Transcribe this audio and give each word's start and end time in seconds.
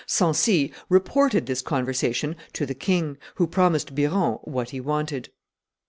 Sancy 0.07 0.73
reported 0.89 1.45
this 1.45 1.61
conversation 1.61 2.35
to 2.53 2.65
the 2.65 2.73
king, 2.73 3.17
who 3.35 3.45
promised 3.45 3.93
Biron 3.93 4.39
what 4.45 4.71
he 4.71 4.79
wanted. 4.79 5.29